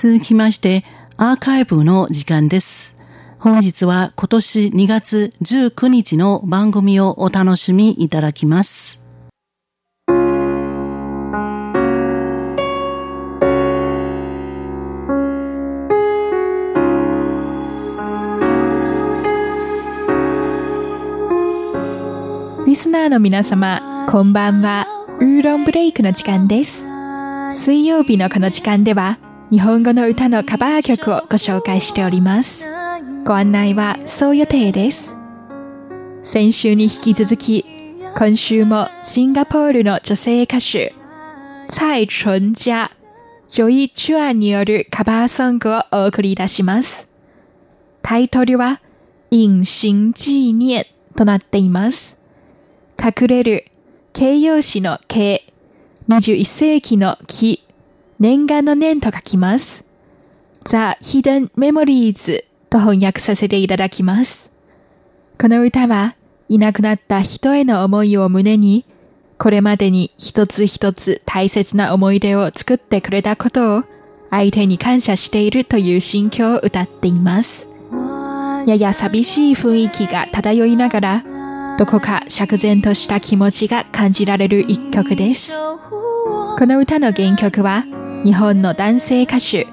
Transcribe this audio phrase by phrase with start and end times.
[0.00, 0.84] 続きまして、
[1.16, 2.96] アーカイブの時間です。
[3.40, 9.00] 本日は今年2月19日の番組をお楽しみいただきます。
[22.64, 24.86] リスナーの皆様、こんばんは。
[25.18, 26.86] ウーロンブレイクの時間です。
[27.50, 29.18] 水曜日のこの時間では、
[29.50, 32.66] 日本語の歌のカバー曲をご紹介しております。
[33.24, 35.16] ご案内はそう予定です。
[36.22, 37.64] 先週に引き続き、
[38.14, 40.92] 今週もシンガポールの女性歌手、
[41.66, 42.90] 蔡淳佳、
[43.48, 47.08] ジョイ・チュアによるカバーソングをお送りいたします。
[48.02, 48.82] タイトルは、
[49.30, 50.84] 隱形紀念
[51.16, 52.18] となっています。
[53.02, 53.64] 隠れる、
[54.12, 55.46] 形容詞の形、
[56.06, 57.64] 21世紀の木、
[58.20, 59.84] 念願の念と書きます。
[60.64, 64.50] The Hidden Memories と翻訳させていただきます。
[65.40, 66.16] この歌は
[66.48, 68.84] いなくなった人への思いを胸に、
[69.38, 73.84] これまでに一つ一つ大切な思い出を作ってくれたことを
[74.30, 77.68] 相手に感謝しているという心境を歌っています。
[78.66, 81.24] やや寂しい雰囲気が漂いながら、
[81.78, 85.52] どこか釈然とした気持ちが感じられる一曲です。
[85.52, 87.84] この歌の原曲は
[88.24, 89.68] 日本の男性歌手、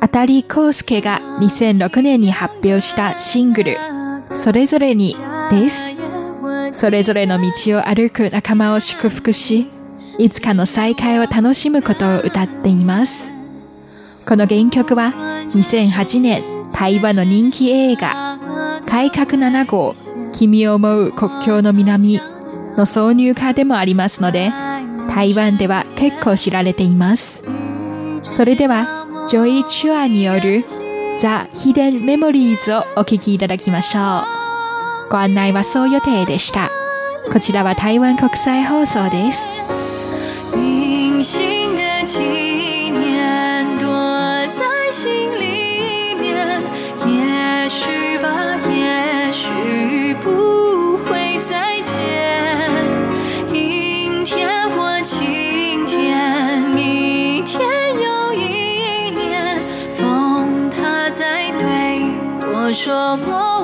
[0.00, 3.76] あたりこうすけが2006年に発表したシングル、
[4.32, 5.16] それぞれに
[5.50, 5.80] です。
[6.72, 9.68] それぞれの道を歩く仲間を祝福し、
[10.18, 13.32] いつかの再会を楽しむことを歌っています。
[14.28, 15.12] この原曲は
[15.50, 18.38] 2008年台湾の人気映画、
[18.86, 19.94] 海角7号、
[20.32, 22.20] 君を思う国境の南
[22.76, 24.52] の挿入歌でもありますので、
[25.08, 27.42] 台湾では結構知られています。
[28.30, 30.64] それでは、ジョイ・チュアによる
[31.20, 34.00] The Hidden Memories をお聴きいただきましょ
[35.08, 35.10] う。
[35.10, 36.70] ご案内はそう予定でした。
[37.32, 39.42] こちらは台湾国際放送です。
[62.82, 63.59] 说梦。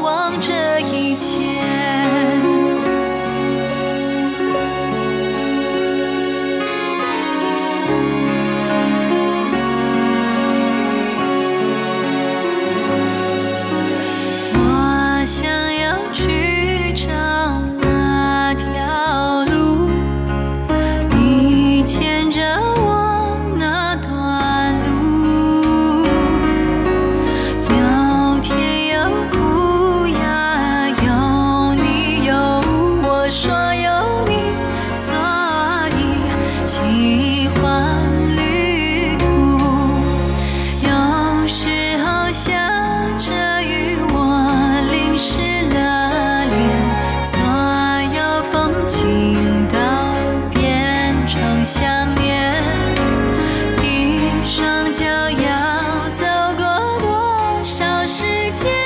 [58.16, 58.85] 世界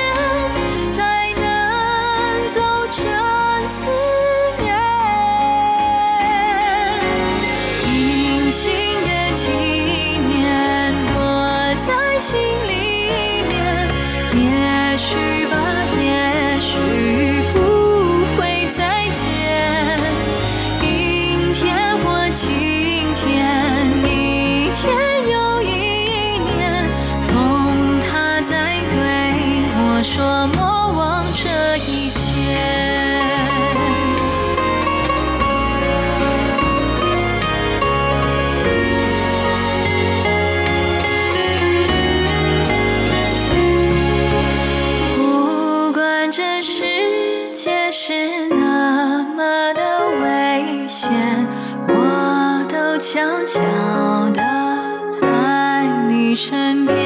[30.13, 32.19] 说莫忘这一切
[45.15, 46.83] 不管这世
[47.55, 49.81] 界是那么的
[50.19, 51.09] 危险
[51.87, 53.61] 我都悄悄
[54.33, 54.41] 的
[55.07, 57.00] 在你身边。